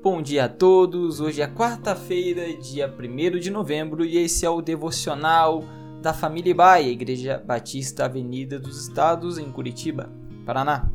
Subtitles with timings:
[0.00, 1.18] Bom dia a todos.
[1.18, 5.64] Hoje é quarta-feira, dia 1 de novembro, e esse é o devocional
[6.00, 10.08] da Família Baia, Igreja Batista Avenida dos Estados, em Curitiba,
[10.46, 10.88] Paraná.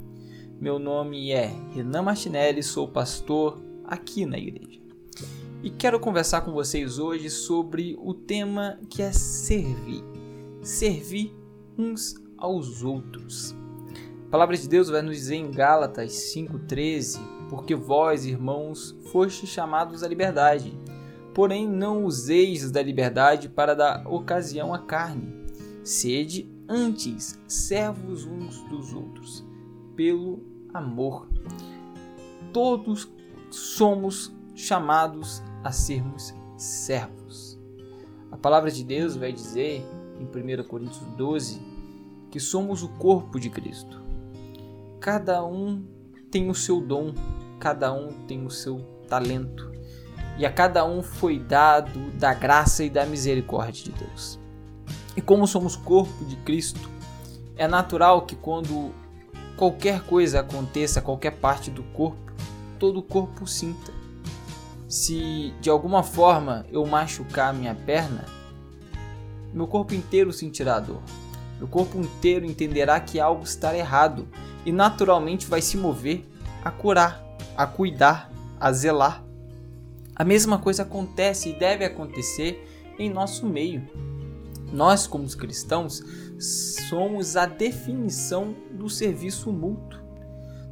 [0.57, 4.79] Meu nome é Renan Martinelli, sou pastor aqui na igreja.
[5.61, 10.01] E quero conversar com vocês hoje sobre o tema que é servir.
[10.61, 11.35] Servir
[11.77, 13.53] uns aos outros.
[14.27, 17.19] A palavra de Deus vai nos dizer em Gálatas 5,13:
[17.53, 20.75] Porque vós, irmãos, fostes chamados à liberdade,
[21.35, 25.31] porém não useis da liberdade para dar ocasião à carne.
[25.83, 29.45] Sede antes servos uns dos outros,
[29.95, 30.39] pelo
[30.73, 31.27] amor.
[32.51, 33.07] Todos
[33.51, 37.59] somos chamados a sermos servos.
[38.31, 39.85] A palavra de Deus vai dizer
[40.19, 41.61] em 1 Coríntios 12
[42.31, 44.01] que somos o corpo de Cristo.
[44.99, 45.85] Cada um
[46.31, 47.13] tem o seu dom,
[47.63, 49.71] cada um tem o seu talento,
[50.37, 54.37] e a cada um foi dado da graça e da misericórdia de Deus.
[55.15, 56.89] E como somos corpo de Cristo,
[57.55, 58.91] é natural que quando
[59.55, 62.33] qualquer coisa aconteça, qualquer parte do corpo,
[62.77, 63.93] todo o corpo sinta
[64.89, 68.25] se de alguma forma eu machucar minha perna,
[69.53, 71.01] meu corpo inteiro sentirá dor.
[71.57, 74.27] Meu corpo inteiro entenderá que algo está errado
[74.65, 76.27] e naturalmente vai se mover
[76.63, 77.22] a curar,
[77.55, 79.23] a cuidar, a zelar.
[80.15, 82.63] A mesma coisa acontece e deve acontecer
[82.99, 83.83] em nosso meio.
[84.71, 86.03] Nós, como cristãos,
[86.89, 89.99] somos a definição do serviço mútuo.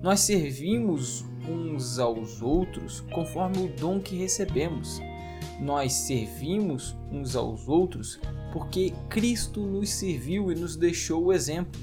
[0.01, 4.99] Nós servimos uns aos outros conforme o dom que recebemos.
[5.59, 8.19] Nós servimos uns aos outros
[8.51, 11.79] porque Cristo nos serviu e nos deixou o exemplo.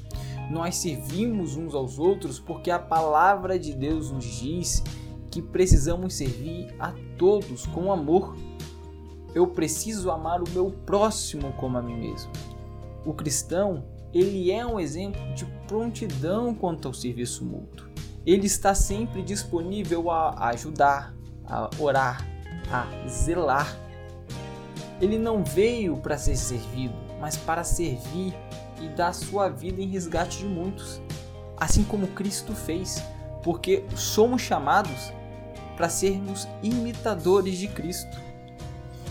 [0.50, 4.82] Nós servimos uns aos outros porque a palavra de Deus nos diz
[5.30, 8.34] que precisamos servir a todos com amor.
[9.34, 12.32] Eu preciso amar o meu próximo como a mim mesmo.
[13.04, 17.88] O cristão, ele é um exemplo de prontidão quanto ao serviço mútuo
[18.28, 21.14] ele está sempre disponível a ajudar,
[21.46, 22.28] a orar,
[22.70, 23.74] a zelar.
[25.00, 28.34] Ele não veio para ser servido, mas para servir
[28.80, 31.00] e dar sua vida em resgate de muitos,
[31.56, 33.02] assim como Cristo fez,
[33.42, 35.12] porque somos chamados
[35.76, 38.16] para sermos imitadores de Cristo.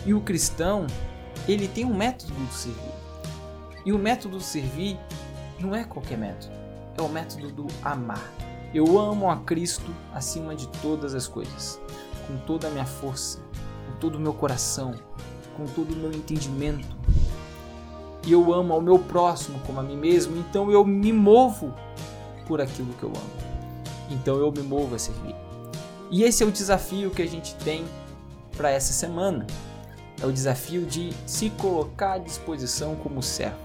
[0.06, 0.88] E o cristão,
[1.48, 2.94] ele tem um método de servir.
[3.86, 5.00] E o método de servir
[5.60, 6.54] não é qualquer método,
[6.98, 8.34] é o método do amar.
[8.74, 11.80] Eu amo a Cristo acima de todas as coisas,
[12.28, 13.40] com toda a minha força,
[13.86, 14.94] com todo o meu coração,
[15.56, 16.97] com todo o meu entendimento.
[18.28, 21.74] E eu amo ao meu próximo como a mim mesmo, então eu me movo
[22.46, 23.48] por aquilo que eu amo.
[24.10, 25.34] Então eu me movo a servir.
[26.12, 27.86] E esse é o desafio que a gente tem
[28.58, 29.48] para essa semana.
[30.22, 33.56] É o desafio de se colocar à disposição como servo.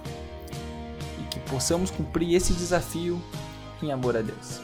[1.19, 3.21] E que possamos cumprir esse desafio
[3.83, 4.61] em amor a Deus.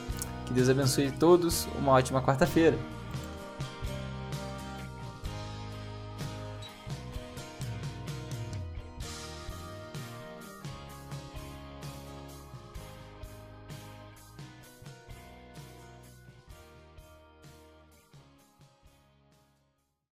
[0.46, 1.66] Que Deus abençoe todos.
[1.76, 2.78] Uma ótima quarta-feira.